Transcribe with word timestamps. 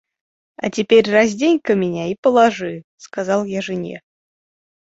—А 0.63 0.71
теперь 0.71 1.11
раздень-ка 1.11 1.75
меня 1.75 2.07
и 2.07 2.15
положи,— 2.19 2.81
сказал 2.97 3.45
я 3.45 3.61
жене. 3.61 4.01